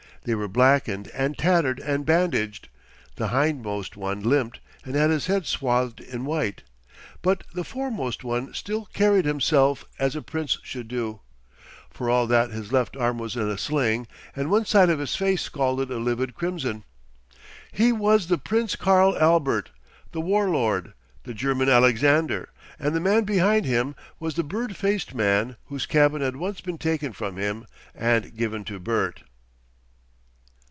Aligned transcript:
They 0.23 0.35
were 0.35 0.47
blackened 0.47 1.07
and 1.15 1.35
tattered 1.35 1.79
and 1.79 2.05
bandaged; 2.05 2.69
the 3.15 3.29
hind 3.29 3.63
most 3.63 3.97
one 3.97 4.21
limped 4.21 4.59
and 4.85 4.93
had 4.93 5.09
his 5.09 5.25
head 5.25 5.47
swathed 5.47 5.99
in 5.99 6.25
white, 6.25 6.61
but 7.23 7.43
the 7.55 7.63
foremost 7.63 8.23
one 8.23 8.53
still 8.53 8.85
carried 8.93 9.25
himself 9.25 9.83
as 9.97 10.15
a 10.15 10.21
Prince 10.21 10.59
should 10.61 10.87
do, 10.87 11.21
for 11.89 12.07
all 12.07 12.27
that 12.27 12.51
his 12.51 12.71
left 12.71 12.95
arm 12.95 13.17
was 13.17 13.35
in 13.35 13.49
a 13.49 13.57
sling 13.57 14.05
and 14.35 14.51
one 14.51 14.63
side 14.67 14.91
of 14.91 14.99
his 14.99 15.15
face 15.15 15.41
scalded 15.41 15.89
a 15.89 15.97
livid 15.97 16.35
crimson. 16.35 16.83
He 17.71 17.91
was 17.91 18.27
the 18.27 18.37
Prince 18.37 18.75
Karl 18.75 19.17
Albert, 19.17 19.71
the 20.11 20.21
War 20.21 20.47
Lord, 20.51 20.93
the 21.23 21.33
"German 21.33 21.67
Alexander," 21.67 22.49
and 22.77 22.93
the 22.95 22.99
man 22.99 23.23
behind 23.23 23.65
him 23.65 23.95
was 24.19 24.35
the 24.35 24.43
bird 24.43 24.75
faced 24.75 25.15
man 25.15 25.57
whose 25.65 25.87
cabin 25.87 26.21
had 26.21 26.35
once 26.35 26.61
been 26.61 26.77
taken 26.77 27.11
from 27.11 27.37
him 27.37 27.65
and 27.95 28.35
given 28.37 28.63
to 28.65 28.79
Bert. 28.79 29.23